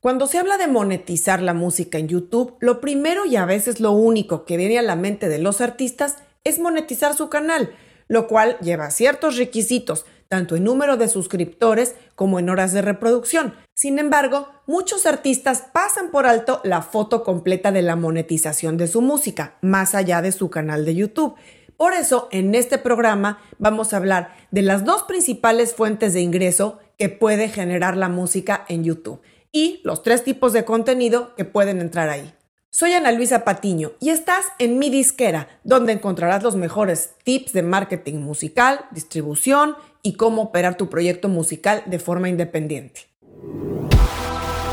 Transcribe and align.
Cuando 0.00 0.26
se 0.26 0.38
habla 0.38 0.56
de 0.56 0.66
monetizar 0.66 1.42
la 1.42 1.52
música 1.52 1.98
en 1.98 2.08
YouTube, 2.08 2.56
lo 2.60 2.80
primero 2.80 3.26
y 3.26 3.36
a 3.36 3.44
veces 3.44 3.80
lo 3.80 3.92
único 3.92 4.46
que 4.46 4.56
viene 4.56 4.78
a 4.78 4.82
la 4.82 4.96
mente 4.96 5.28
de 5.28 5.38
los 5.38 5.60
artistas 5.60 6.16
es 6.42 6.58
monetizar 6.58 7.14
su 7.14 7.28
canal, 7.28 7.74
lo 8.08 8.26
cual 8.26 8.56
lleva 8.62 8.90
ciertos 8.90 9.36
requisitos, 9.36 10.06
tanto 10.28 10.56
en 10.56 10.64
número 10.64 10.96
de 10.96 11.06
suscriptores 11.06 11.96
como 12.14 12.38
en 12.38 12.48
horas 12.48 12.72
de 12.72 12.80
reproducción. 12.80 13.52
Sin 13.74 13.98
embargo, 13.98 14.48
muchos 14.66 15.04
artistas 15.04 15.64
pasan 15.70 16.10
por 16.10 16.24
alto 16.24 16.62
la 16.64 16.80
foto 16.80 17.22
completa 17.22 17.70
de 17.70 17.82
la 17.82 17.94
monetización 17.94 18.78
de 18.78 18.86
su 18.86 19.02
música, 19.02 19.58
más 19.60 19.94
allá 19.94 20.22
de 20.22 20.32
su 20.32 20.48
canal 20.48 20.86
de 20.86 20.94
YouTube. 20.94 21.34
Por 21.76 21.92
eso, 21.92 22.28
en 22.30 22.54
este 22.54 22.78
programa 22.78 23.42
vamos 23.58 23.92
a 23.92 23.98
hablar 23.98 24.34
de 24.50 24.62
las 24.62 24.86
dos 24.86 25.02
principales 25.02 25.74
fuentes 25.74 26.14
de 26.14 26.22
ingreso 26.22 26.78
que 26.98 27.10
puede 27.10 27.50
generar 27.50 27.98
la 27.98 28.08
música 28.08 28.64
en 28.68 28.84
YouTube 28.84 29.20
y 29.52 29.80
los 29.84 30.02
tres 30.02 30.24
tipos 30.24 30.52
de 30.52 30.64
contenido 30.64 31.34
que 31.36 31.44
pueden 31.44 31.80
entrar 31.80 32.08
ahí. 32.08 32.32
Soy 32.72 32.92
Ana 32.92 33.10
Luisa 33.10 33.44
Patiño 33.44 33.92
y 33.98 34.10
estás 34.10 34.46
en 34.60 34.78
mi 34.78 34.90
disquera, 34.90 35.48
donde 35.64 35.92
encontrarás 35.92 36.44
los 36.44 36.54
mejores 36.54 37.10
tips 37.24 37.52
de 37.52 37.62
marketing 37.62 38.18
musical, 38.18 38.84
distribución 38.92 39.74
y 40.02 40.12
cómo 40.12 40.42
operar 40.42 40.76
tu 40.76 40.88
proyecto 40.88 41.28
musical 41.28 41.82
de 41.86 41.98
forma 41.98 42.28
independiente. 42.28 43.08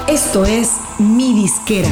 Esto 0.07 0.45
es 0.45 0.71
mi 0.99 1.33
disquera. 1.33 1.89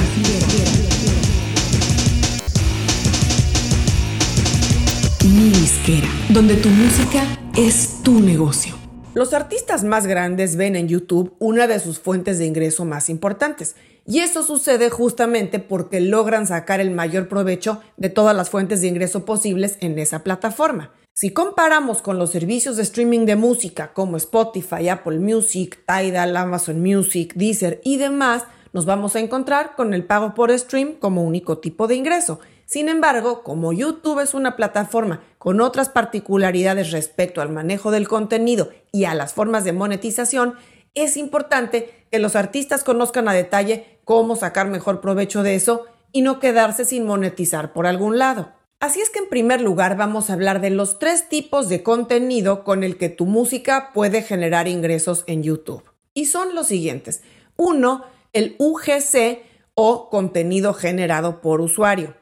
Mi 5.23 5.49
disquera, 5.49 6.08
donde 6.30 6.55
tu 6.55 6.70
música 6.70 7.23
es 7.58 8.03
tu 8.03 8.20
negocio. 8.20 8.84
Los 9.15 9.33
artistas 9.33 9.85
más 9.85 10.07
grandes 10.07 10.57
ven 10.57 10.75
en 10.75 10.89
YouTube 10.89 11.37
una 11.39 11.67
de 11.67 11.79
sus 11.79 11.99
fuentes 11.99 12.37
de 12.37 12.45
ingreso 12.45 12.83
más 12.83 13.09
importantes, 13.09 13.77
y 14.05 14.19
eso 14.19 14.43
sucede 14.43 14.89
justamente 14.89 15.59
porque 15.59 16.01
logran 16.01 16.45
sacar 16.45 16.81
el 16.81 16.91
mayor 16.91 17.30
provecho 17.30 17.81
de 17.95 18.09
todas 18.09 18.35
las 18.35 18.49
fuentes 18.49 18.81
de 18.81 18.88
ingreso 18.88 19.23
posibles 19.23 19.77
en 19.80 19.97
esa 19.99 20.22
plataforma. 20.22 20.91
Si 21.13 21.31
comparamos 21.31 22.02
con 22.02 22.19
los 22.19 22.31
servicios 22.31 22.75
de 22.75 22.83
streaming 22.83 23.25
de 23.25 23.38
música 23.38 23.94
como 23.94 24.17
Spotify, 24.17 24.89
Apple 24.89 25.19
Music, 25.19 25.79
Tidal, 25.88 26.35
Amazon 26.35 26.81
Music, 26.81 27.35
Deezer 27.35 27.79
y 27.85 27.95
demás, 27.95 28.44
nos 28.73 28.85
vamos 28.85 29.16
a 29.16 29.22
encontrar 29.22 29.77
con 29.77 29.94
el 29.94 30.03
pago 30.03 30.33
por 30.33 30.52
stream 30.59 30.95
como 31.00 31.23
único 31.23 31.59
tipo 31.59 31.88
de 31.88 31.95
ingreso. 31.95 32.41
Sin 32.66 32.89
embargo, 32.89 33.44
como 33.44 33.73
YouTube 33.73 34.19
es 34.21 34.33
una 34.33 34.55
plataforma 34.55 35.21
con 35.38 35.61
otras 35.61 35.89
particularidades 35.89 36.91
respecto 36.91 37.41
al 37.41 37.52
manejo 37.52 37.91
del 37.91 38.07
contenido 38.07 38.69
y 38.91 39.05
a 39.05 39.13
las 39.13 39.33
formas 39.33 39.63
de 39.63 39.73
monetización, 39.73 40.55
es 40.95 41.17
importante 41.17 42.07
que 42.09 42.19
los 42.19 42.35
artistas 42.35 42.83
conozcan 42.83 43.27
a 43.27 43.33
detalle 43.33 43.99
cómo 44.03 44.35
sacar 44.35 44.67
mejor 44.67 44.99
provecho 44.99 45.44
de 45.44 45.55
eso 45.55 45.85
y 46.11 46.22
no 46.22 46.39
quedarse 46.39 46.85
sin 46.85 47.05
monetizar 47.05 47.73
por 47.73 47.85
algún 47.85 48.17
lado. 48.17 48.53
Así 48.79 49.00
es 49.02 49.09
que 49.09 49.19
en 49.19 49.29
primer 49.29 49.61
lugar 49.61 49.95
vamos 49.95 50.29
a 50.29 50.33
hablar 50.33 50.61
de 50.61 50.69
los 50.69 50.97
tres 50.97 51.29
tipos 51.29 51.69
de 51.69 51.83
contenido 51.83 52.63
con 52.63 52.83
el 52.83 52.97
que 52.97 53.09
tu 53.09 53.25
música 53.25 53.91
puede 53.94 54.22
generar 54.22 54.67
ingresos 54.67 55.23
en 55.27 55.44
YouTube. 55.44 55.83
Y 56.13 56.25
son 56.25 56.55
los 56.55 56.67
siguientes. 56.67 57.22
Uno, 57.57 58.05
el 58.33 58.55
UGC 58.57 59.44
o 59.75 60.09
contenido 60.09 60.73
generado 60.73 61.41
por 61.41 61.61
usuario. 61.61 62.16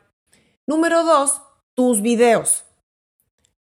Número 0.65 1.03
dos, 1.03 1.41
tus 1.75 2.01
videos. 2.01 2.63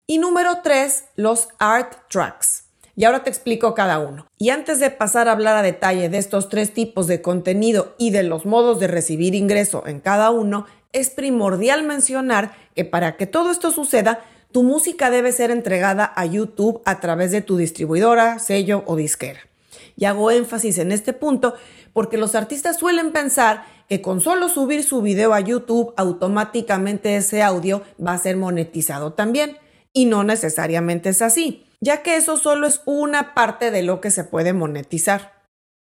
Y 0.05 0.17
número 0.17 0.59
tres, 0.61 1.05
los 1.15 1.47
art 1.57 1.95
tracks. 2.09 2.65
Y 2.93 3.05
ahora 3.05 3.23
te 3.23 3.29
explico 3.29 3.73
cada 3.73 3.99
uno. 3.99 4.27
Y 4.37 4.49
antes 4.49 4.81
de 4.81 4.91
pasar 4.91 5.29
a 5.29 5.31
hablar 5.31 5.55
a 5.55 5.61
detalle 5.61 6.09
de 6.09 6.17
estos 6.17 6.49
tres 6.49 6.73
tipos 6.73 7.07
de 7.07 7.21
contenido 7.21 7.95
y 7.97 8.11
de 8.11 8.23
los 8.23 8.45
modos 8.45 8.81
de 8.81 8.87
recibir 8.87 9.33
ingreso 9.33 9.87
en 9.87 10.01
cada 10.01 10.29
uno, 10.31 10.65
es 10.91 11.09
primordial 11.09 11.83
mencionar 11.83 12.51
que 12.75 12.83
para 12.83 13.15
que 13.15 13.27
todo 13.27 13.49
esto 13.49 13.71
suceda, 13.71 14.25
tu 14.51 14.63
música 14.63 15.09
debe 15.09 15.31
ser 15.31 15.51
entregada 15.51 16.11
a 16.13 16.25
YouTube 16.25 16.81
a 16.83 16.99
través 16.99 17.31
de 17.31 17.41
tu 17.41 17.55
distribuidora, 17.55 18.39
sello 18.39 18.83
o 18.87 18.97
disquera. 18.97 19.48
Y 19.95 20.05
hago 20.05 20.31
énfasis 20.31 20.77
en 20.77 20.91
este 20.91 21.13
punto 21.13 21.55
porque 21.93 22.17
los 22.17 22.35
artistas 22.35 22.77
suelen 22.77 23.11
pensar 23.11 23.65
que 23.87 24.01
con 24.01 24.21
solo 24.21 24.49
subir 24.49 24.83
su 24.83 25.01
video 25.01 25.33
a 25.33 25.39
YouTube 25.39 25.93
automáticamente 25.97 27.15
ese 27.15 27.41
audio 27.41 27.81
va 28.05 28.13
a 28.13 28.19
ser 28.19 28.37
monetizado 28.37 29.13
también. 29.13 29.57
Y 29.93 30.05
no 30.05 30.23
necesariamente 30.23 31.09
es 31.09 31.21
así, 31.21 31.65
ya 31.81 32.03
que 32.03 32.15
eso 32.15 32.37
solo 32.37 32.67
es 32.67 32.81
una 32.85 33.33
parte 33.33 33.71
de 33.71 33.81
lo 33.81 34.01
que 34.01 34.11
se 34.11 34.23
puede 34.23 34.53
monetizar. 34.53 35.39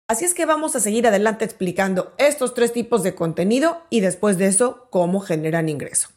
Así 0.08 0.24
es 0.24 0.32
que 0.32 0.46
vamos 0.46 0.74
a 0.74 0.80
seguir 0.80 1.06
adelante 1.06 1.44
explicando 1.44 2.14
estos 2.16 2.54
tres 2.54 2.72
tipos 2.72 3.02
de 3.02 3.14
contenido 3.14 3.82
y 3.90 4.00
después 4.00 4.38
de 4.38 4.46
eso 4.46 4.88
cómo 4.90 5.20
generan 5.20 5.68
ingreso. 5.68 6.08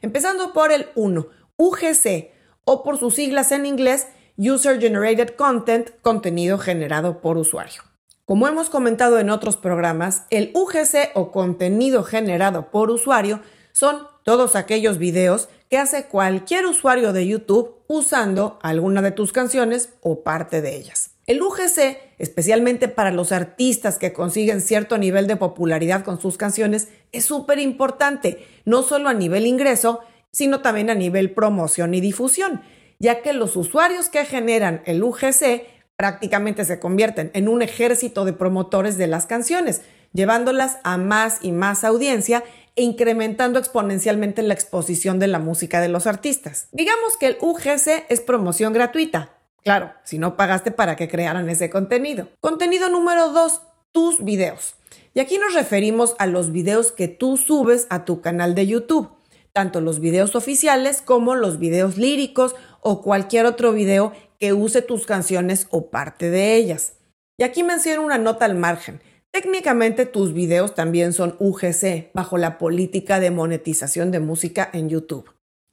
Empezando 0.00 0.54
por 0.54 0.72
el 0.72 0.86
1, 0.94 1.26
UGC 1.58 2.30
o 2.64 2.82
por 2.82 2.98
sus 2.98 3.14
siglas 3.14 3.52
en 3.52 3.66
inglés, 3.66 4.06
User 4.38 4.78
Generated 4.78 5.30
Content, 5.30 5.90
contenido 6.02 6.58
generado 6.58 7.22
por 7.22 7.38
usuario. 7.38 7.82
Como 8.26 8.46
hemos 8.46 8.68
comentado 8.68 9.18
en 9.18 9.30
otros 9.30 9.56
programas, 9.56 10.24
el 10.28 10.50
UGC 10.52 11.12
o 11.14 11.32
contenido 11.32 12.02
generado 12.02 12.70
por 12.70 12.90
usuario 12.90 13.40
son 13.72 14.06
todos 14.24 14.54
aquellos 14.54 14.98
videos 14.98 15.48
que 15.70 15.78
hace 15.78 16.04
cualquier 16.04 16.66
usuario 16.66 17.14
de 17.14 17.26
YouTube 17.26 17.76
usando 17.86 18.58
alguna 18.60 19.00
de 19.00 19.12
tus 19.12 19.32
canciones 19.32 19.94
o 20.02 20.22
parte 20.22 20.60
de 20.60 20.76
ellas. 20.76 21.12
El 21.26 21.40
UGC, 21.40 21.96
especialmente 22.18 22.88
para 22.88 23.12
los 23.12 23.32
artistas 23.32 23.98
que 23.98 24.12
consiguen 24.12 24.60
cierto 24.60 24.98
nivel 24.98 25.26
de 25.26 25.36
popularidad 25.36 26.04
con 26.04 26.20
sus 26.20 26.36
canciones, 26.36 26.88
es 27.10 27.24
súper 27.24 27.58
importante, 27.58 28.46
no 28.66 28.82
solo 28.82 29.08
a 29.08 29.14
nivel 29.14 29.46
ingreso, 29.46 30.00
sino 30.30 30.60
también 30.60 30.90
a 30.90 30.94
nivel 30.94 31.32
promoción 31.32 31.94
y 31.94 32.00
difusión, 32.02 32.60
ya 32.98 33.22
que 33.22 33.32
los 33.32 33.56
usuarios 33.56 34.08
que 34.08 34.24
generan 34.24 34.82
el 34.86 35.02
UGC 35.02 35.66
prácticamente 35.96 36.64
se 36.64 36.78
convierten 36.78 37.30
en 37.34 37.48
un 37.48 37.62
ejército 37.62 38.24
de 38.24 38.32
promotores 38.32 38.98
de 38.98 39.06
las 39.06 39.26
canciones, 39.26 39.82
llevándolas 40.12 40.78
a 40.84 40.98
más 40.98 41.38
y 41.42 41.52
más 41.52 41.84
audiencia 41.84 42.44
e 42.76 42.82
incrementando 42.82 43.58
exponencialmente 43.58 44.42
la 44.42 44.54
exposición 44.54 45.18
de 45.18 45.28
la 45.28 45.38
música 45.38 45.80
de 45.80 45.88
los 45.88 46.06
artistas. 46.06 46.68
Digamos 46.72 47.16
que 47.16 47.28
el 47.28 47.38
UGC 47.40 48.04
es 48.08 48.20
promoción 48.20 48.72
gratuita. 48.72 49.32
Claro, 49.64 49.92
si 50.04 50.18
no 50.18 50.36
pagaste 50.36 50.70
para 50.70 50.94
que 50.94 51.08
crearan 51.08 51.48
ese 51.48 51.70
contenido. 51.70 52.28
Contenido 52.40 52.88
número 52.88 53.30
2, 53.30 53.62
tus 53.90 54.22
videos. 54.22 54.76
Y 55.14 55.20
aquí 55.20 55.38
nos 55.38 55.54
referimos 55.54 56.14
a 56.18 56.26
los 56.26 56.52
videos 56.52 56.92
que 56.92 57.08
tú 57.08 57.38
subes 57.38 57.86
a 57.88 58.04
tu 58.04 58.20
canal 58.20 58.54
de 58.54 58.66
YouTube, 58.66 59.15
tanto 59.56 59.80
los 59.80 60.00
videos 60.00 60.36
oficiales 60.36 61.00
como 61.00 61.34
los 61.34 61.58
videos 61.58 61.96
líricos 61.96 62.54
o 62.82 63.00
cualquier 63.00 63.46
otro 63.46 63.72
video 63.72 64.12
que 64.38 64.52
use 64.52 64.82
tus 64.82 65.06
canciones 65.06 65.66
o 65.70 65.88
parte 65.88 66.28
de 66.28 66.56
ellas. 66.56 66.92
Y 67.38 67.42
aquí 67.42 67.62
menciono 67.62 68.02
una 68.02 68.18
nota 68.18 68.44
al 68.44 68.54
margen. 68.54 69.00
Técnicamente 69.32 70.04
tus 70.04 70.34
videos 70.34 70.74
también 70.74 71.14
son 71.14 71.36
UGC 71.38 72.10
bajo 72.12 72.36
la 72.36 72.58
política 72.58 73.18
de 73.18 73.30
monetización 73.30 74.10
de 74.10 74.20
música 74.20 74.68
en 74.74 74.90
YouTube. 74.90 75.30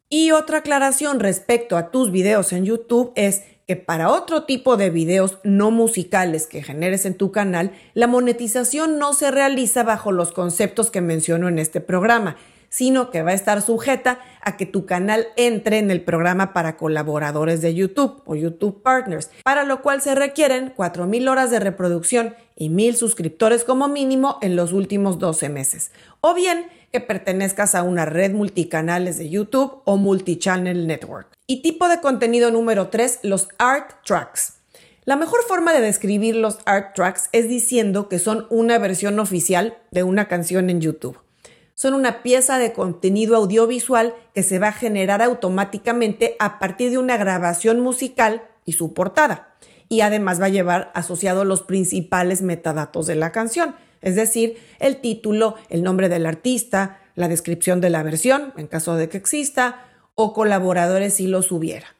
Y 0.09 0.31
otra 0.31 0.59
aclaración 0.59 1.19
respecto 1.19 1.75
a 1.75 1.91
tus 1.91 2.09
videos 2.09 2.53
en 2.53 2.63
YouTube 2.63 3.11
es 3.15 3.43
que 3.67 3.75
para 3.75 4.09
otro 4.09 4.43
tipo 4.43 4.77
de 4.77 4.91
videos 4.91 5.39
no 5.43 5.71
musicales 5.71 6.47
que 6.47 6.63
generes 6.63 7.05
en 7.05 7.15
tu 7.15 7.33
canal, 7.33 7.73
la 7.95 8.07
monetización 8.07 8.97
no 8.97 9.11
se 9.13 9.29
realiza 9.29 9.83
bajo 9.83 10.13
los 10.13 10.31
conceptos 10.31 10.89
que 10.89 11.01
menciono 11.01 11.49
en 11.49 11.59
este 11.59 11.81
programa, 11.81 12.37
sino 12.73 13.11
que 13.11 13.21
va 13.21 13.31
a 13.31 13.35
estar 13.35 13.61
sujeta 13.61 14.17
a 14.41 14.57
que 14.57 14.65
tu 14.65 14.87
canal 14.87 15.27
entre 15.35 15.77
en 15.77 15.91
el 15.91 16.01
programa 16.01 16.53
para 16.53 16.75
colaboradores 16.75 17.61
de 17.61 17.75
YouTube 17.75 18.23
o 18.25 18.35
YouTube 18.35 18.81
Partners, 18.81 19.29
para 19.43 19.63
lo 19.63 19.83
cual 19.83 20.01
se 20.01 20.15
requieren 20.15 20.73
4.000 20.75 21.29
horas 21.29 21.51
de 21.51 21.59
reproducción 21.59 22.33
y 22.55 22.69
1.000 22.69 22.95
suscriptores 22.95 23.63
como 23.63 23.87
mínimo 23.87 24.39
en 24.41 24.55
los 24.55 24.73
últimos 24.73 25.19
12 25.19 25.49
meses, 25.49 25.91
o 26.19 26.33
bien 26.33 26.65
que 26.91 26.99
pertenezcas 26.99 27.75
a 27.75 27.83
una 27.83 28.05
red 28.05 28.33
multicanales 28.33 29.19
de 29.19 29.29
YouTube 29.29 29.83
o 29.85 29.97
multichannel 29.97 30.87
network. 30.87 31.27
Y 31.45 31.61
tipo 31.61 31.87
de 31.87 32.01
contenido 32.01 32.49
número 32.49 32.87
3, 32.87 33.19
los 33.21 33.49
art 33.59 34.03
tracks. 34.03 34.55
La 35.05 35.15
mejor 35.15 35.41
forma 35.47 35.73
de 35.73 35.81
describir 35.81 36.35
los 36.35 36.57
art 36.65 36.95
tracks 36.95 37.29
es 37.33 37.47
diciendo 37.47 38.09
que 38.09 38.17
son 38.17 38.47
una 38.49 38.79
versión 38.79 39.19
oficial 39.19 39.77
de 39.91 40.01
una 40.01 40.27
canción 40.27 40.71
en 40.71 40.81
YouTube 40.81 41.22
son 41.73 41.93
una 41.93 42.23
pieza 42.23 42.57
de 42.57 42.73
contenido 42.73 43.35
audiovisual 43.35 44.15
que 44.33 44.43
se 44.43 44.59
va 44.59 44.69
a 44.69 44.73
generar 44.73 45.21
automáticamente 45.21 46.35
a 46.39 46.59
partir 46.59 46.91
de 46.91 46.97
una 46.97 47.17
grabación 47.17 47.79
musical 47.79 48.43
y 48.65 48.73
su 48.73 48.93
portada. 48.93 49.55
Y 49.89 50.01
además 50.01 50.41
va 50.41 50.45
a 50.45 50.49
llevar 50.49 50.91
asociado 50.95 51.45
los 51.45 51.61
principales 51.61 52.41
metadatos 52.41 53.05
de 53.07 53.15
la 53.15 53.31
canción, 53.31 53.75
es 54.01 54.15
decir, 54.15 54.57
el 54.79 54.97
título, 54.97 55.55
el 55.69 55.83
nombre 55.83 56.09
del 56.09 56.25
artista, 56.25 56.99
la 57.15 57.27
descripción 57.27 57.79
de 57.79 57.89
la 57.89 58.03
versión, 58.03 58.53
en 58.57 58.67
caso 58.67 58.95
de 58.95 59.07
que 59.09 59.17
exista, 59.17 59.85
o 60.15 60.33
colaboradores 60.33 61.15
si 61.15 61.27
los 61.27 61.51
hubiera. 61.51 61.95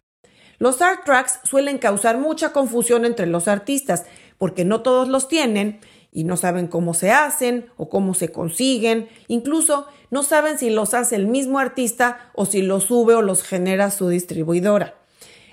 Los 0.60 0.81
art 0.81 1.02
tracks 1.06 1.40
suelen 1.44 1.78
causar 1.78 2.18
mucha 2.18 2.52
confusión 2.52 3.06
entre 3.06 3.25
los 3.25 3.48
artistas 3.48 4.06
porque 4.38 4.66
no 4.66 4.81
todos 4.81 5.08
los 5.08 5.28
tienen 5.28 5.80
y 6.13 6.24
no 6.24 6.38
saben 6.38 6.68
cómo 6.68 6.94
se 6.94 7.12
hacen 7.12 7.65
o 7.75 7.89
cómo 7.89 8.13
se 8.13 8.30
consiguen, 8.30 9.10
incluso 9.27 9.88
no 10.12 10.24
saben 10.24 10.60
si 10.60 10.69
los 10.69 10.94
hace 10.94 11.15
el 11.15 11.27
mismo 11.27 11.60
artista 11.60 12.31
o 12.36 12.45
si 12.45 12.62
los 12.62 12.86
sube 12.86 13.15
o 13.15 13.21
los 13.21 13.44
genera 13.44 13.89
su 13.89 14.07
distribuidora. 14.10 14.95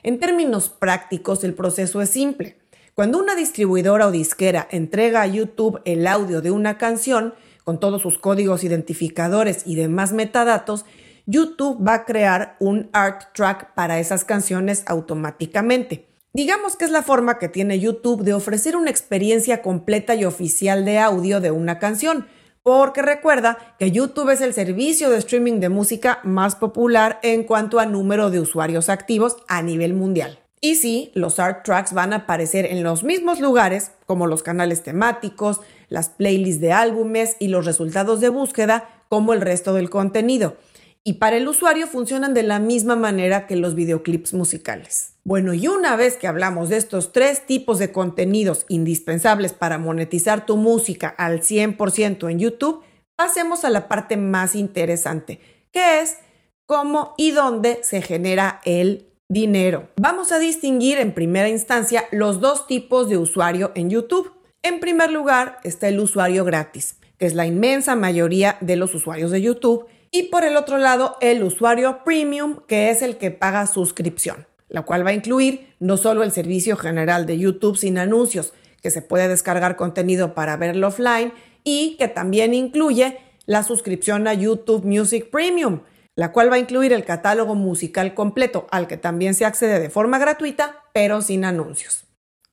En 0.03 0.19
términos 0.19 0.69
prácticos, 0.69 1.45
el 1.45 1.55
proceso 1.55 2.03
es 2.03 2.11
simple. 2.11 2.59
Cuando 2.95 3.19
una 3.19 3.35
distribuidora 3.35 4.07
o 4.07 4.11
disquera 4.11 4.69
entrega 4.71 5.23
a 5.23 5.27
YouTube 5.27 5.81
el 5.85 6.07
audio 6.07 6.43
de 6.43 6.51
una 6.51 6.77
canción, 6.77 7.35
con 7.65 7.81
todos 7.81 8.03
sus 8.03 8.19
códigos 8.19 8.65
identificadores 8.65 9.67
y 9.67 9.77
demás 9.77 10.13
metadatos, 10.13 10.85
YouTube 11.25 11.87
va 11.87 11.95
a 11.95 12.05
crear 12.05 12.57
un 12.59 12.91
art 12.93 13.33
track 13.35 13.75
para 13.75 14.01
esas 14.01 14.25
canciones 14.25 14.83
automáticamente. 14.87 16.10
Digamos 16.33 16.77
que 16.77 16.85
es 16.85 16.93
la 16.93 17.03
forma 17.03 17.39
que 17.39 17.49
tiene 17.49 17.81
YouTube 17.81 18.23
de 18.23 18.35
ofrecer 18.35 18.77
una 18.77 18.91
experiencia 18.91 19.63
completa 19.63 20.15
y 20.15 20.25
oficial 20.25 20.85
de 20.85 21.01
audio 21.01 21.41
de 21.41 21.51
una 21.51 21.81
canción, 21.81 22.29
porque 22.63 23.03
recuerda 23.03 23.75
que 23.81 23.91
YouTube 23.91 24.31
es 24.31 24.41
el 24.41 24.55
servicio 24.55 25.11
de 25.11 25.19
streaming 25.19 25.59
de 25.59 25.71
música 25.71 26.21
más 26.23 26.55
popular 26.55 27.19
en 27.25 27.43
cuanto 27.43 27.81
a 27.81 27.87
número 27.87 28.31
de 28.31 28.39
usuarios 28.39 28.89
activos 28.89 29.39
a 29.49 29.61
nivel 29.63 29.95
mundial. 29.95 30.39
Y 30.61 30.77
sí, 30.77 31.11
los 31.15 31.41
art 31.41 31.65
tracks 31.65 31.93
van 31.95 32.13
a 32.13 32.17
aparecer 32.17 32.65
en 32.67 32.85
los 32.85 33.03
mismos 33.03 33.41
lugares 33.41 33.91
como 34.07 34.29
los 34.29 34.45
canales 34.45 34.85
temáticos, 34.85 35.61
las 35.89 36.11
playlists 36.11 36.61
de 36.61 36.73
álbumes 36.73 37.35
y 37.41 37.49
los 37.49 37.67
resultados 37.67 38.21
de 38.21 38.29
búsqueda 38.29 38.89
como 39.09 39.33
el 39.33 39.41
resto 39.41 39.75
del 39.75 39.91
contenido 39.91 40.55
y 41.03 41.15
para 41.15 41.37
el 41.37 41.49
usuario 41.49 41.87
funcionan 41.87 42.35
de 42.35 42.43
la 42.43 42.59
misma 42.59 42.95
manera 42.95 43.47
que 43.47 43.57
los 43.57 43.75
videoclips 43.75 44.35
musicales. 44.35 45.15
Bueno, 45.25 45.55
y 45.55 45.67
una 45.67 45.97
vez 45.97 46.17
que 46.17 46.27
hablamos 46.27 46.69
de 46.69 46.77
estos 46.77 47.13
tres 47.13 47.47
tipos 47.47 47.79
de 47.79 47.93
contenidos 47.93 48.67
indispensables 48.69 49.53
para 49.53 49.79
monetizar 49.79 50.45
tu 50.45 50.57
música 50.57 51.09
al 51.09 51.41
100% 51.41 52.31
en 52.31 52.39
YouTube, 52.39 52.83
pasemos 53.17 53.65
a 53.65 53.71
la 53.71 53.89
parte 53.89 54.17
más 54.17 54.55
interesante, 54.55 55.41
que 55.73 56.01
es 56.01 56.19
cómo 56.67 57.15
y 57.17 57.31
dónde 57.31 57.81
se 57.83 58.03
genera 58.03 58.61
el 58.65 59.07
dinero. 59.29 59.89
Vamos 59.97 60.33
a 60.33 60.39
distinguir 60.39 60.99
en 60.99 61.15
primera 61.15 61.49
instancia 61.49 62.05
los 62.11 62.41
dos 62.41 62.67
tipos 62.67 63.09
de 63.09 63.17
usuario 63.17 63.73
en 63.75 63.89
YouTube. 63.89 64.33
En 64.63 64.81
primer 64.81 65.11
lugar 65.11 65.61
está 65.65 65.89
el 65.89 66.01
usuario 66.01 66.45
gratis, 66.45 66.97
que 67.17 67.27
es 67.27 67.35
la 67.35 67.47
inmensa 67.47 67.97
mayoría 67.97 68.59
de 68.61 68.77
los 68.77 68.95
usuarios 68.95 69.31
de 69.31 69.41
YouTube 69.41 69.87
y 70.11 70.25
por 70.25 70.45
el 70.45 70.57
otro 70.57 70.79
lado, 70.79 71.17
el 71.21 71.43
usuario 71.45 72.03
premium, 72.05 72.59
que 72.67 72.91
es 72.91 73.03
el 73.03 73.17
que 73.17 73.31
paga 73.31 73.67
suscripción, 73.67 74.47
la 74.69 74.83
cual 74.83 75.07
va 75.07 75.11
a 75.11 75.15
incluir 75.15 75.75
no 75.79 75.97
solo 75.97 76.23
el 76.23 76.33
servicio 76.33 76.77
general 76.77 77.27
de 77.27 77.39
YouTube 77.39 77.77
sin 77.77 77.99
anuncios, 77.99 78.53
que 78.83 78.91
se 78.91 79.03
puede 79.03 79.29
descargar 79.29 79.77
contenido 79.77 80.35
para 80.35 80.57
verlo 80.57 80.89
offline, 80.89 81.33
y 81.63 81.97
que 81.97 82.09
también 82.09 82.55
incluye 82.55 83.19
la 83.47 83.63
suscripción 83.63 84.27
a 84.27 84.35
YouTube 84.35 84.85
Music 84.85 85.31
Premium, 85.31 85.81
la 86.17 86.33
cual 86.33 86.51
va 86.51 86.57
a 86.57 86.61
incluir 86.61 86.93
el 86.93 87.05
catálogo 87.05 87.55
musical 87.55 88.15
completo, 88.15 88.67
al 88.71 88.87
que 88.87 88.97
también 88.97 89.35
se 89.35 89.45
accede 89.45 89.79
de 89.79 89.91
forma 89.91 90.19
gratuita, 90.19 90.83
pero 90.93 91.23
sin 91.23 91.45
anuncios. 91.45 92.05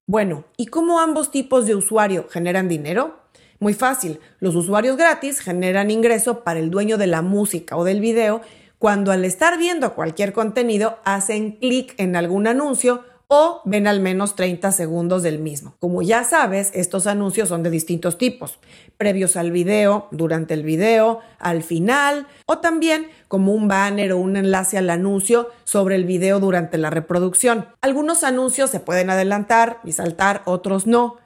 Bueno, 0.05 0.45
¿y 0.55 0.67
cómo 0.67 0.99
ambos 0.99 1.31
tipos 1.31 1.65
de 1.65 1.75
usuario 1.75 2.27
generan 2.29 2.69
dinero? 2.69 3.19
Muy 3.59 3.73
fácil, 3.73 4.19
los 4.39 4.55
usuarios 4.55 4.97
gratis 4.97 5.39
generan 5.39 5.89
ingreso 5.89 6.43
para 6.43 6.59
el 6.59 6.69
dueño 6.69 6.97
de 6.97 7.07
la 7.07 7.21
música 7.21 7.75
o 7.75 7.83
del 7.83 8.01
video 8.01 8.41
cuando 8.77 9.11
al 9.11 9.25
estar 9.25 9.57
viendo 9.57 9.95
cualquier 9.95 10.33
contenido 10.33 10.99
hacen 11.03 11.53
clic 11.53 11.95
en 11.97 12.15
algún 12.15 12.45
anuncio 12.45 13.03
o 13.29 13.61
ven 13.65 13.87
al 13.87 13.99
menos 13.99 14.35
30 14.35 14.71
segundos 14.71 15.21
del 15.21 15.39
mismo. 15.39 15.75
Como 15.79 16.01
ya 16.01 16.23
sabes, 16.23 16.71
estos 16.73 17.07
anuncios 17.07 17.49
son 17.49 17.61
de 17.61 17.69
distintos 17.69 18.17
tipos, 18.17 18.59
previos 18.95 19.35
al 19.35 19.51
video, 19.51 20.07
durante 20.11 20.53
el 20.53 20.63
video, 20.63 21.19
al 21.39 21.63
final 21.63 22.27
o 22.45 22.59
también 22.59 23.09
como 23.27 23.53
un 23.53 23.67
banner 23.67 24.13
o 24.13 24.17
un 24.17 24.37
enlace 24.37 24.77
al 24.77 24.89
anuncio 24.89 25.49
sobre 25.65 25.95
el 25.95 26.05
video 26.05 26.39
durante 26.39 26.77
la 26.77 26.89
reproducción. 26.89 27.67
Algunos 27.81 28.23
anuncios 28.23 28.69
se 28.69 28.79
pueden 28.79 29.09
adelantar 29.09 29.81
y 29.83 29.91
saltar, 29.91 30.43
otros 30.45 30.87
no. 30.87 31.17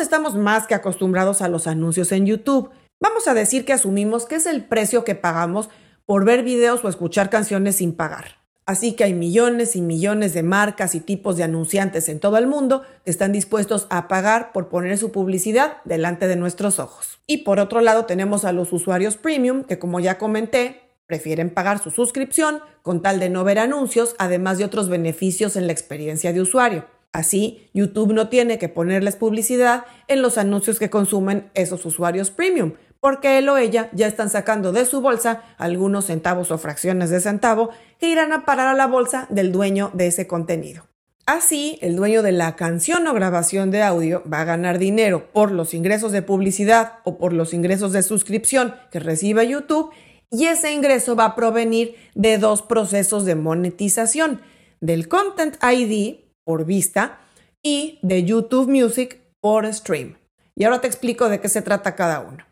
Estamos 0.00 0.34
más 0.34 0.66
que 0.66 0.74
acostumbrados 0.74 1.42
a 1.42 1.48
los 1.48 1.66
anuncios 1.66 2.12
en 2.12 2.26
YouTube. 2.26 2.70
Vamos 3.00 3.28
a 3.28 3.34
decir 3.34 3.64
que 3.64 3.72
asumimos 3.72 4.26
que 4.26 4.36
es 4.36 4.46
el 4.46 4.64
precio 4.64 5.04
que 5.04 5.14
pagamos 5.14 5.68
por 6.06 6.24
ver 6.24 6.42
videos 6.42 6.84
o 6.84 6.88
escuchar 6.88 7.30
canciones 7.30 7.76
sin 7.76 7.92
pagar. 7.92 8.36
Así 8.64 8.94
que 8.94 9.04
hay 9.04 9.12
millones 9.12 9.76
y 9.76 9.82
millones 9.82 10.34
de 10.34 10.42
marcas 10.42 10.94
y 10.94 11.00
tipos 11.00 11.36
de 11.36 11.44
anunciantes 11.44 12.08
en 12.08 12.20
todo 12.20 12.38
el 12.38 12.46
mundo 12.46 12.82
que 13.04 13.10
están 13.10 13.32
dispuestos 13.32 13.86
a 13.90 14.08
pagar 14.08 14.52
por 14.52 14.68
poner 14.68 14.98
su 14.98 15.12
publicidad 15.12 15.78
delante 15.84 16.26
de 16.26 16.36
nuestros 16.36 16.78
ojos. 16.78 17.18
Y 17.26 17.38
por 17.38 17.60
otro 17.60 17.80
lado 17.80 18.04
tenemos 18.04 18.44
a 18.44 18.52
los 18.52 18.72
usuarios 18.72 19.16
premium 19.16 19.64
que 19.64 19.78
como 19.78 20.00
ya 20.00 20.16
comenté, 20.16 20.80
prefieren 21.06 21.50
pagar 21.50 21.82
su 21.82 21.90
suscripción 21.90 22.60
con 22.82 23.02
tal 23.02 23.20
de 23.20 23.30
no 23.30 23.44
ver 23.44 23.58
anuncios, 23.58 24.14
además 24.18 24.58
de 24.58 24.64
otros 24.64 24.88
beneficios 24.88 25.56
en 25.56 25.66
la 25.66 25.72
experiencia 25.72 26.32
de 26.32 26.40
usuario. 26.40 26.86
Así, 27.12 27.68
YouTube 27.74 28.14
no 28.14 28.28
tiene 28.28 28.58
que 28.58 28.70
ponerles 28.70 29.16
publicidad 29.16 29.84
en 30.08 30.22
los 30.22 30.38
anuncios 30.38 30.78
que 30.78 30.88
consumen 30.88 31.50
esos 31.54 31.84
usuarios 31.84 32.30
premium, 32.30 32.72
porque 33.00 33.36
él 33.38 33.48
o 33.48 33.58
ella 33.58 33.90
ya 33.92 34.06
están 34.06 34.30
sacando 34.30 34.72
de 34.72 34.86
su 34.86 35.00
bolsa 35.00 35.42
algunos 35.58 36.06
centavos 36.06 36.50
o 36.50 36.58
fracciones 36.58 37.10
de 37.10 37.20
centavo 37.20 37.70
que 37.98 38.08
irán 38.08 38.32
a 38.32 38.46
parar 38.46 38.68
a 38.68 38.74
la 38.74 38.86
bolsa 38.86 39.26
del 39.28 39.52
dueño 39.52 39.90
de 39.92 40.06
ese 40.06 40.26
contenido. 40.26 40.86
Así, 41.26 41.78
el 41.82 41.96
dueño 41.96 42.22
de 42.22 42.32
la 42.32 42.56
canción 42.56 43.06
o 43.06 43.14
grabación 43.14 43.70
de 43.70 43.82
audio 43.82 44.22
va 44.32 44.40
a 44.40 44.44
ganar 44.44 44.78
dinero 44.78 45.32
por 45.32 45.52
los 45.52 45.74
ingresos 45.74 46.12
de 46.12 46.22
publicidad 46.22 46.94
o 47.04 47.18
por 47.18 47.32
los 47.32 47.54
ingresos 47.54 47.92
de 47.92 48.02
suscripción 48.02 48.74
que 48.90 49.00
recibe 49.00 49.46
YouTube 49.46 49.92
y 50.30 50.46
ese 50.46 50.72
ingreso 50.72 51.14
va 51.14 51.26
a 51.26 51.34
provenir 51.36 51.94
de 52.14 52.38
dos 52.38 52.62
procesos 52.62 53.24
de 53.24 53.34
monetización, 53.34 54.40
del 54.80 55.06
Content 55.06 55.56
ID, 55.62 56.21
por 56.44 56.64
vista 56.64 57.20
y 57.62 57.98
de 58.02 58.24
YouTube 58.24 58.68
Music 58.68 59.20
por 59.40 59.72
stream. 59.72 60.16
Y 60.54 60.64
ahora 60.64 60.80
te 60.80 60.86
explico 60.86 61.28
de 61.28 61.40
qué 61.40 61.48
se 61.48 61.62
trata 61.62 61.94
cada 61.94 62.20
uno. 62.20 62.44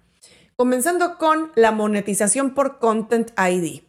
Comenzando 0.56 1.18
con 1.18 1.52
la 1.54 1.72
monetización 1.72 2.54
por 2.54 2.78
Content 2.78 3.30
ID. 3.38 3.82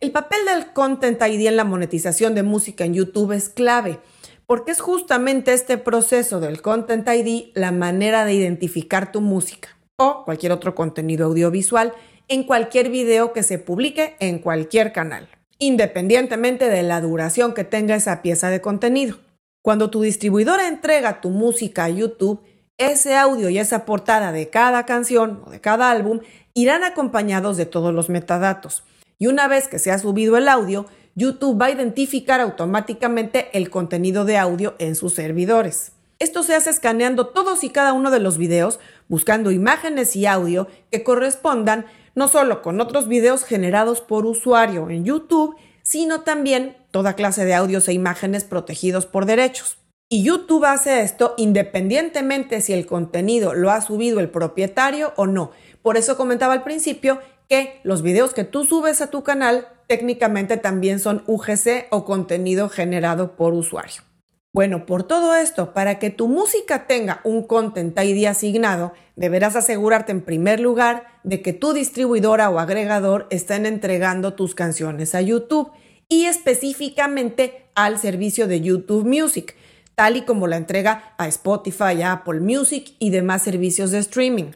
El 0.00 0.12
papel 0.12 0.40
del 0.46 0.72
Content 0.72 1.20
ID 1.20 1.46
en 1.46 1.56
la 1.56 1.64
monetización 1.64 2.34
de 2.34 2.42
música 2.42 2.84
en 2.84 2.94
YouTube 2.94 3.32
es 3.32 3.48
clave, 3.48 4.00
porque 4.46 4.72
es 4.72 4.80
justamente 4.80 5.52
este 5.52 5.78
proceso 5.78 6.40
del 6.40 6.62
Content 6.62 7.08
ID 7.08 7.52
la 7.54 7.72
manera 7.72 8.24
de 8.24 8.34
identificar 8.34 9.12
tu 9.12 9.20
música 9.20 9.76
o 9.96 10.24
cualquier 10.24 10.52
otro 10.52 10.74
contenido 10.74 11.26
audiovisual 11.26 11.92
en 12.28 12.44
cualquier 12.44 12.90
video 12.90 13.32
que 13.32 13.42
se 13.42 13.58
publique 13.58 14.16
en 14.18 14.38
cualquier 14.40 14.92
canal 14.92 15.28
independientemente 15.66 16.68
de 16.68 16.82
la 16.82 17.00
duración 17.00 17.54
que 17.54 17.64
tenga 17.64 17.94
esa 17.94 18.22
pieza 18.22 18.50
de 18.50 18.60
contenido. 18.60 19.18
Cuando 19.62 19.90
tu 19.90 20.02
distribuidora 20.02 20.68
entrega 20.68 21.20
tu 21.20 21.30
música 21.30 21.84
a 21.84 21.88
YouTube, 21.88 22.42
ese 22.76 23.16
audio 23.16 23.48
y 23.48 23.58
esa 23.58 23.86
portada 23.86 24.30
de 24.30 24.50
cada 24.50 24.84
canción 24.84 25.42
o 25.46 25.50
de 25.50 25.60
cada 25.60 25.90
álbum 25.90 26.20
irán 26.52 26.84
acompañados 26.84 27.56
de 27.56 27.64
todos 27.64 27.94
los 27.94 28.10
metadatos. 28.10 28.84
Y 29.18 29.26
una 29.26 29.48
vez 29.48 29.68
que 29.68 29.78
se 29.78 29.90
ha 29.90 29.98
subido 29.98 30.36
el 30.36 30.48
audio, 30.48 30.86
YouTube 31.14 31.60
va 31.60 31.66
a 31.66 31.70
identificar 31.70 32.40
automáticamente 32.40 33.48
el 33.56 33.70
contenido 33.70 34.24
de 34.24 34.36
audio 34.36 34.74
en 34.78 34.96
sus 34.96 35.14
servidores. 35.14 35.93
Esto 36.24 36.42
se 36.42 36.54
hace 36.54 36.70
escaneando 36.70 37.26
todos 37.26 37.64
y 37.64 37.68
cada 37.68 37.92
uno 37.92 38.10
de 38.10 38.18
los 38.18 38.38
videos, 38.38 38.80
buscando 39.08 39.50
imágenes 39.50 40.16
y 40.16 40.24
audio 40.24 40.68
que 40.90 41.04
correspondan 41.04 41.84
no 42.14 42.28
solo 42.28 42.62
con 42.62 42.80
otros 42.80 43.08
videos 43.08 43.44
generados 43.44 44.00
por 44.00 44.24
usuario 44.24 44.88
en 44.88 45.04
YouTube, 45.04 45.54
sino 45.82 46.22
también 46.22 46.78
toda 46.90 47.12
clase 47.12 47.44
de 47.44 47.52
audios 47.52 47.88
e 47.88 47.92
imágenes 47.92 48.44
protegidos 48.44 49.04
por 49.04 49.26
derechos. 49.26 49.76
Y 50.08 50.22
YouTube 50.22 50.64
hace 50.64 51.02
esto 51.02 51.34
independientemente 51.36 52.62
si 52.62 52.72
el 52.72 52.86
contenido 52.86 53.52
lo 53.52 53.70
ha 53.70 53.82
subido 53.82 54.18
el 54.18 54.30
propietario 54.30 55.12
o 55.16 55.26
no. 55.26 55.50
Por 55.82 55.98
eso 55.98 56.16
comentaba 56.16 56.54
al 56.54 56.64
principio 56.64 57.20
que 57.50 57.80
los 57.82 58.00
videos 58.00 58.32
que 58.32 58.44
tú 58.44 58.64
subes 58.64 59.02
a 59.02 59.10
tu 59.10 59.22
canal 59.24 59.68
técnicamente 59.88 60.56
también 60.56 61.00
son 61.00 61.22
UGC 61.26 61.88
o 61.90 62.06
contenido 62.06 62.70
generado 62.70 63.36
por 63.36 63.52
usuario. 63.52 64.13
Bueno, 64.54 64.86
por 64.86 65.02
todo 65.02 65.34
esto, 65.34 65.74
para 65.74 65.98
que 65.98 66.10
tu 66.10 66.28
música 66.28 66.86
tenga 66.86 67.20
un 67.24 67.42
Content 67.42 67.98
ID 67.98 68.26
asignado, 68.26 68.92
deberás 69.16 69.56
asegurarte 69.56 70.12
en 70.12 70.20
primer 70.20 70.60
lugar 70.60 71.08
de 71.24 71.42
que 71.42 71.52
tu 71.52 71.72
distribuidora 71.72 72.48
o 72.50 72.60
agregador 72.60 73.26
estén 73.30 73.66
entregando 73.66 74.34
tus 74.34 74.54
canciones 74.54 75.16
a 75.16 75.22
YouTube 75.22 75.72
y 76.08 76.26
específicamente 76.26 77.66
al 77.74 77.98
servicio 77.98 78.46
de 78.46 78.60
YouTube 78.60 79.04
Music, 79.04 79.56
tal 79.96 80.18
y 80.18 80.22
como 80.22 80.46
la 80.46 80.56
entrega 80.56 81.14
a 81.18 81.26
Spotify, 81.26 82.02
Apple 82.04 82.38
Music 82.38 82.94
y 83.00 83.10
demás 83.10 83.42
servicios 83.42 83.90
de 83.90 83.98
streaming. 83.98 84.52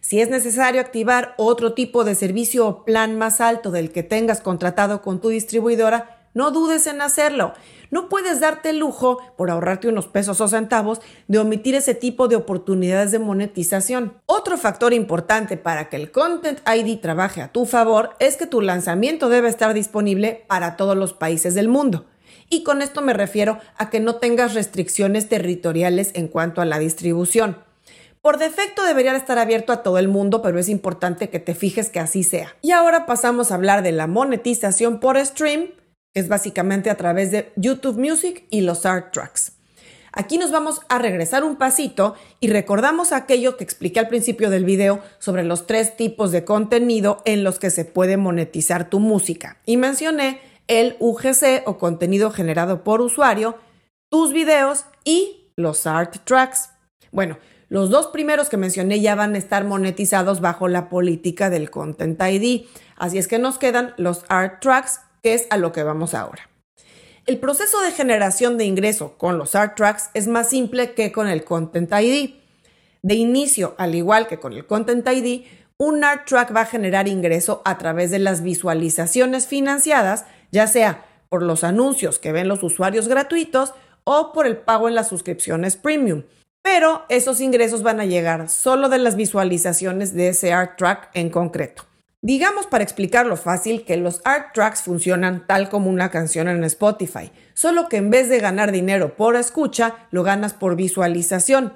Si 0.00 0.18
es 0.18 0.30
necesario 0.30 0.80
activar 0.80 1.34
otro 1.36 1.74
tipo 1.74 2.04
de 2.04 2.14
servicio 2.14 2.66
o 2.66 2.84
plan 2.86 3.18
más 3.18 3.42
alto 3.42 3.70
del 3.70 3.92
que 3.92 4.02
tengas 4.02 4.40
contratado 4.40 5.02
con 5.02 5.20
tu 5.20 5.28
distribuidora, 5.28 6.15
no 6.36 6.50
dudes 6.50 6.86
en 6.86 7.00
hacerlo. 7.00 7.54
No 7.90 8.10
puedes 8.10 8.40
darte 8.40 8.68
el 8.68 8.78
lujo, 8.78 9.18
por 9.38 9.50
ahorrarte 9.50 9.88
unos 9.88 10.06
pesos 10.06 10.42
o 10.42 10.48
centavos, 10.48 11.00
de 11.28 11.38
omitir 11.38 11.74
ese 11.74 11.94
tipo 11.94 12.28
de 12.28 12.36
oportunidades 12.36 13.10
de 13.10 13.18
monetización. 13.18 14.12
Otro 14.26 14.58
factor 14.58 14.92
importante 14.92 15.56
para 15.56 15.88
que 15.88 15.96
el 15.96 16.10
Content 16.10 16.60
ID 16.68 17.00
trabaje 17.00 17.40
a 17.40 17.52
tu 17.52 17.64
favor 17.64 18.10
es 18.18 18.36
que 18.36 18.46
tu 18.46 18.60
lanzamiento 18.60 19.30
debe 19.30 19.48
estar 19.48 19.72
disponible 19.72 20.44
para 20.46 20.76
todos 20.76 20.94
los 20.94 21.14
países 21.14 21.54
del 21.54 21.68
mundo. 21.68 22.04
Y 22.50 22.64
con 22.64 22.82
esto 22.82 23.00
me 23.00 23.14
refiero 23.14 23.58
a 23.78 23.88
que 23.88 24.00
no 24.00 24.16
tengas 24.16 24.52
restricciones 24.52 25.30
territoriales 25.30 26.10
en 26.12 26.28
cuanto 26.28 26.60
a 26.60 26.66
la 26.66 26.78
distribución. 26.78 27.64
Por 28.20 28.36
defecto 28.36 28.84
debería 28.84 29.16
estar 29.16 29.38
abierto 29.38 29.72
a 29.72 29.82
todo 29.82 29.96
el 29.96 30.08
mundo, 30.08 30.42
pero 30.42 30.58
es 30.58 30.68
importante 30.68 31.30
que 31.30 31.40
te 31.40 31.54
fijes 31.54 31.88
que 31.88 32.00
así 32.00 32.24
sea. 32.24 32.54
Y 32.60 32.72
ahora 32.72 33.06
pasamos 33.06 33.50
a 33.50 33.54
hablar 33.54 33.82
de 33.82 33.92
la 33.92 34.06
monetización 34.06 35.00
por 35.00 35.18
stream, 35.24 35.68
es 36.16 36.28
básicamente 36.28 36.88
a 36.88 36.96
través 36.96 37.30
de 37.30 37.52
YouTube 37.56 37.98
Music 37.98 38.44
y 38.48 38.62
los 38.62 38.86
art 38.86 39.12
tracks. 39.12 39.52
Aquí 40.12 40.38
nos 40.38 40.50
vamos 40.50 40.80
a 40.88 40.98
regresar 40.98 41.44
un 41.44 41.56
pasito 41.56 42.14
y 42.40 42.48
recordamos 42.48 43.12
aquello 43.12 43.58
que 43.58 43.64
expliqué 43.64 44.00
al 44.00 44.08
principio 44.08 44.48
del 44.48 44.64
video 44.64 45.02
sobre 45.18 45.44
los 45.44 45.66
tres 45.66 45.94
tipos 45.94 46.32
de 46.32 46.42
contenido 46.42 47.20
en 47.26 47.44
los 47.44 47.58
que 47.58 47.68
se 47.68 47.84
puede 47.84 48.16
monetizar 48.16 48.88
tu 48.88 48.98
música. 48.98 49.58
Y 49.66 49.76
mencioné 49.76 50.40
el 50.68 50.96
UGC 51.00 51.64
o 51.66 51.76
contenido 51.76 52.30
generado 52.30 52.82
por 52.82 53.02
usuario, 53.02 53.58
tus 54.08 54.32
videos 54.32 54.86
y 55.04 55.50
los 55.54 55.86
art 55.86 56.16
tracks. 56.24 56.70
Bueno, 57.12 57.36
los 57.68 57.90
dos 57.90 58.06
primeros 58.06 58.48
que 58.48 58.56
mencioné 58.56 59.00
ya 59.00 59.16
van 59.16 59.34
a 59.34 59.38
estar 59.38 59.64
monetizados 59.64 60.40
bajo 60.40 60.66
la 60.66 60.88
política 60.88 61.50
del 61.50 61.70
Content 61.70 62.18
ID, 62.22 62.66
así 62.96 63.18
es 63.18 63.28
que 63.28 63.38
nos 63.38 63.58
quedan 63.58 63.92
los 63.98 64.24
art 64.28 64.62
tracks, 64.62 65.00
que 65.26 65.34
es 65.34 65.48
a 65.50 65.56
lo 65.56 65.72
que 65.72 65.82
vamos 65.82 66.14
ahora. 66.14 66.48
El 67.26 67.38
proceso 67.38 67.80
de 67.80 67.90
generación 67.90 68.58
de 68.58 68.64
ingreso 68.64 69.18
con 69.18 69.38
los 69.38 69.56
art 69.56 69.76
tracks 69.76 70.10
es 70.14 70.28
más 70.28 70.50
simple 70.50 70.94
que 70.94 71.10
con 71.10 71.26
el 71.26 71.42
Content 71.42 71.90
ID. 71.92 72.34
De 73.02 73.14
inicio, 73.16 73.74
al 73.76 73.96
igual 73.96 74.28
que 74.28 74.38
con 74.38 74.52
el 74.52 74.66
Content 74.66 75.04
ID, 75.04 75.44
un 75.78 76.04
art 76.04 76.28
track 76.28 76.54
va 76.54 76.60
a 76.60 76.66
generar 76.66 77.08
ingreso 77.08 77.60
a 77.64 77.76
través 77.76 78.12
de 78.12 78.20
las 78.20 78.44
visualizaciones 78.44 79.48
financiadas, 79.48 80.26
ya 80.52 80.68
sea 80.68 81.04
por 81.28 81.42
los 81.42 81.64
anuncios 81.64 82.20
que 82.20 82.30
ven 82.30 82.46
los 82.46 82.62
usuarios 82.62 83.08
gratuitos 83.08 83.74
o 84.04 84.32
por 84.32 84.46
el 84.46 84.58
pago 84.58 84.86
en 84.86 84.94
las 84.94 85.08
suscripciones 85.08 85.76
premium 85.76 86.22
pero 86.62 87.04
esos 87.08 87.40
ingresos 87.40 87.84
van 87.84 88.00
a 88.00 88.06
llegar 88.06 88.48
solo 88.48 88.88
de 88.88 88.98
las 88.98 89.14
visualizaciones 89.14 90.14
de 90.14 90.30
ese 90.30 90.52
art 90.52 90.76
track 90.76 91.10
en 91.14 91.30
concreto. 91.30 91.84
Digamos 92.22 92.66
para 92.66 92.82
explicarlo 92.82 93.36
fácil 93.36 93.84
que 93.84 93.96
los 93.96 94.20
art 94.24 94.54
tracks 94.54 94.82
funcionan 94.82 95.46
tal 95.46 95.68
como 95.68 95.90
una 95.90 96.10
canción 96.10 96.48
en 96.48 96.64
Spotify, 96.64 97.30
solo 97.54 97.88
que 97.88 97.98
en 97.98 98.10
vez 98.10 98.28
de 98.28 98.40
ganar 98.40 98.72
dinero 98.72 99.16
por 99.16 99.36
escucha, 99.36 100.08
lo 100.10 100.22
ganas 100.22 100.54
por 100.54 100.76
visualización. 100.76 101.74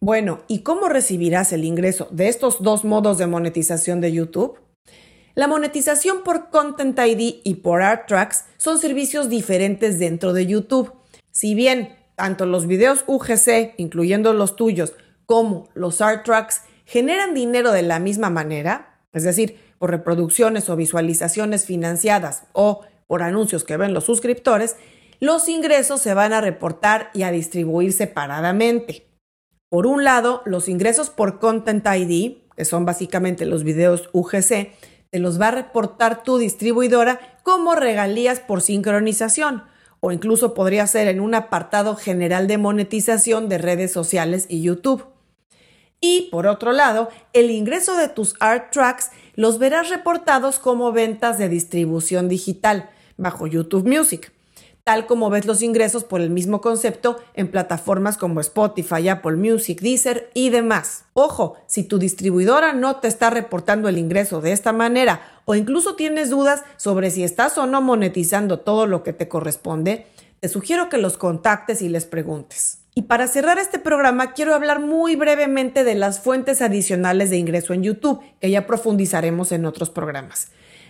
Bueno, 0.00 0.40
¿y 0.48 0.60
cómo 0.60 0.88
recibirás 0.88 1.52
el 1.52 1.64
ingreso 1.64 2.08
de 2.10 2.28
estos 2.28 2.62
dos 2.62 2.84
modos 2.84 3.18
de 3.18 3.26
monetización 3.26 4.00
de 4.00 4.12
YouTube? 4.12 4.58
La 5.34 5.46
monetización 5.46 6.22
por 6.22 6.50
Content 6.50 6.98
ID 6.98 7.40
y 7.44 7.56
por 7.56 7.82
Art 7.82 8.06
Tracks 8.06 8.46
son 8.56 8.78
servicios 8.78 9.28
diferentes 9.28 9.98
dentro 9.98 10.32
de 10.32 10.46
YouTube. 10.46 10.92
Si 11.30 11.54
bien 11.54 11.96
tanto 12.16 12.44
los 12.44 12.66
videos 12.66 13.04
UGC, 13.06 13.74
incluyendo 13.78 14.32
los 14.34 14.54
tuyos, 14.54 14.94
como 15.24 15.68
los 15.74 16.00
art 16.00 16.24
tracks, 16.24 16.62
generan 16.84 17.32
dinero 17.32 17.72
de 17.72 17.82
la 17.82 17.98
misma 17.98 18.28
manera, 18.28 19.00
es 19.12 19.22
decir, 19.22 19.58
por 19.80 19.90
reproducciones 19.90 20.68
o 20.68 20.76
visualizaciones 20.76 21.64
financiadas 21.64 22.42
o 22.52 22.82
por 23.06 23.22
anuncios 23.22 23.64
que 23.64 23.78
ven 23.78 23.94
los 23.94 24.04
suscriptores, 24.04 24.76
los 25.20 25.48
ingresos 25.48 26.02
se 26.02 26.12
van 26.12 26.34
a 26.34 26.42
reportar 26.42 27.08
y 27.14 27.22
a 27.22 27.32
distribuir 27.32 27.94
separadamente. 27.94 29.08
Por 29.70 29.86
un 29.86 30.04
lado, 30.04 30.42
los 30.44 30.68
ingresos 30.68 31.08
por 31.08 31.38
Content 31.38 31.86
ID, 31.86 32.36
que 32.54 32.66
son 32.66 32.84
básicamente 32.84 33.46
los 33.46 33.64
videos 33.64 34.10
UGC, 34.12 34.74
te 35.08 35.18
los 35.18 35.40
va 35.40 35.48
a 35.48 35.52
reportar 35.52 36.24
tu 36.24 36.36
distribuidora 36.36 37.18
como 37.42 37.74
regalías 37.74 38.38
por 38.38 38.60
sincronización 38.60 39.64
o 40.00 40.12
incluso 40.12 40.52
podría 40.52 40.86
ser 40.86 41.08
en 41.08 41.20
un 41.20 41.34
apartado 41.34 41.96
general 41.96 42.46
de 42.48 42.58
monetización 42.58 43.48
de 43.48 43.56
redes 43.56 43.92
sociales 43.92 44.44
y 44.50 44.60
YouTube. 44.60 45.06
Y 46.00 46.28
por 46.30 46.46
otro 46.46 46.72
lado, 46.72 47.08
el 47.32 47.50
ingreso 47.50 47.96
de 47.96 48.08
tus 48.08 48.34
art 48.40 48.72
tracks 48.72 49.10
los 49.34 49.58
verás 49.58 49.90
reportados 49.90 50.58
como 50.58 50.92
ventas 50.92 51.38
de 51.38 51.48
distribución 51.48 52.28
digital 52.28 52.90
bajo 53.16 53.46
YouTube 53.46 53.86
Music 53.86 54.32
tal 54.84 55.06
como 55.06 55.30
ves 55.30 55.46
los 55.46 55.62
ingresos 55.62 56.04
por 56.04 56.20
el 56.20 56.30
mismo 56.30 56.60
concepto 56.60 57.18
en 57.34 57.50
plataformas 57.50 58.16
como 58.16 58.40
Spotify, 58.40 59.08
Apple 59.08 59.36
Music, 59.36 59.80
Deezer 59.80 60.30
y 60.34 60.50
demás. 60.50 61.04
Ojo, 61.12 61.56
si 61.66 61.84
tu 61.84 61.98
distribuidora 61.98 62.72
no 62.72 62.96
te 62.96 63.08
está 63.08 63.30
reportando 63.30 63.88
el 63.88 63.98
ingreso 63.98 64.40
de 64.40 64.52
esta 64.52 64.72
manera 64.72 65.20
o 65.44 65.54
incluso 65.54 65.94
tienes 65.94 66.30
dudas 66.30 66.64
sobre 66.76 67.10
si 67.10 67.24
estás 67.24 67.58
o 67.58 67.66
no 67.66 67.80
monetizando 67.80 68.60
todo 68.60 68.86
lo 68.86 69.02
que 69.02 69.12
te 69.12 69.28
corresponde, 69.28 70.06
te 70.40 70.48
sugiero 70.48 70.88
que 70.88 70.98
los 70.98 71.16
contactes 71.16 71.82
y 71.82 71.88
les 71.88 72.06
preguntes. 72.06 72.78
Y 73.00 73.04
para 73.04 73.28
cerrar 73.28 73.58
este 73.58 73.78
programa, 73.78 74.34
quiero 74.34 74.54
hablar 74.54 74.78
muy 74.78 75.16
brevemente 75.16 75.84
de 75.84 75.94
las 75.94 76.20
fuentes 76.20 76.60
adicionales 76.60 77.30
de 77.30 77.38
ingreso 77.38 77.72
en 77.72 77.82
YouTube, 77.82 78.20
que 78.42 78.50
ya 78.50 78.66
profundizaremos 78.66 79.52
en 79.52 79.64
otros 79.64 79.88
programas. 79.88 80.48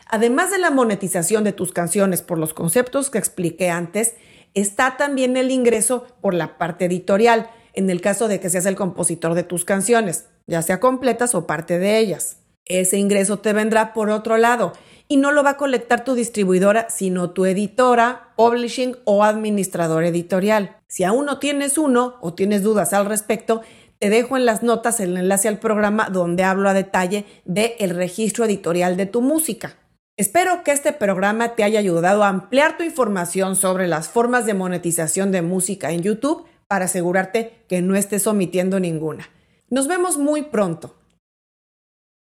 Además 0.09 0.51
de 0.51 0.59
la 0.59 0.73
monetización 0.73 1.45
de 1.45 1.53
tus 1.53 1.71
canciones 1.71 2.21
por 2.21 2.37
los 2.37 2.53
conceptos 2.53 3.11
que 3.11 3.19
expliqué 3.19 3.71
antes, 3.71 4.17
está 4.55 4.97
también 4.97 5.37
el 5.37 5.53
ingreso 5.53 6.05
por 6.21 6.35
la 6.35 6.59
parte 6.59 6.87
editorial, 6.87 7.49
en 7.75 7.89
el 7.91 8.01
caso 8.01 8.27
de 8.27 8.41
que 8.41 8.51
seas 8.51 8.67
el 8.67 8.75
compositor 8.75 9.35
de 9.35 9.45
tus 9.45 9.65
canciones, 9.65 10.25
ya 10.49 10.63
sea 10.63 10.81
completas 10.81 11.37
o 11.37 11.47
parte 11.47 11.79
de 11.79 11.99
ellas. 11.99 12.39
Ese 12.71 12.99
ingreso 12.99 13.41
te 13.41 13.53
vendrá 13.53 13.93
por 13.93 14.11
otro 14.11 14.37
lado 14.37 14.73
y 15.09 15.17
no 15.17 15.33
lo 15.33 15.43
va 15.43 15.51
a 15.51 15.57
colectar 15.57 16.05
tu 16.05 16.15
distribuidora, 16.15 16.89
sino 16.89 17.31
tu 17.31 17.45
editora, 17.45 18.33
publishing 18.37 18.97
o 19.05 19.25
administrador 19.25 20.05
editorial. 20.05 20.77
Si 20.87 21.03
aún 21.03 21.27
no 21.27 21.41
tienes 21.41 21.79
uno 21.79 22.15
o 22.21 22.33
tienes 22.35 22.63
dudas 22.63 22.93
al 22.93 23.07
respecto, 23.07 23.63
te 23.99 24.09
dejo 24.09 24.37
en 24.37 24.47
las 24.47 24.63
notas 24.63 25.01
el 25.01 25.17
enlace 25.17 25.49
al 25.49 25.59
programa 25.59 26.11
donde 26.11 26.45
hablo 26.45 26.69
a 26.69 26.75
detalle 26.75 27.25
del 27.45 27.73
el 27.81 27.91
registro 27.91 28.45
editorial 28.45 28.97
de 28.97 29.07
tu 29.07 29.21
música. 29.21 29.75
Espero 30.17 30.63
que 30.63 30.71
este 30.71 30.93
programa 30.93 31.57
te 31.57 31.65
haya 31.65 31.81
ayudado 31.81 32.23
a 32.23 32.29
ampliar 32.29 32.77
tu 32.77 32.85
información 32.85 33.57
sobre 33.57 33.89
las 33.89 34.09
formas 34.09 34.47
de 34.47 34.55
monetización 34.55 35.33
de 35.33 35.43
música 35.43 35.91
en 35.91 36.03
YouTube 36.03 36.45
para 36.69 36.85
asegurarte 36.85 37.65
que 37.69 37.83
no 37.83 37.97
estés 37.97 38.29
omitiendo 38.29 38.79
ninguna. 38.79 39.29
Nos 39.71 39.89
vemos 39.89 40.19
muy 40.19 40.43
pronto. 40.43 41.00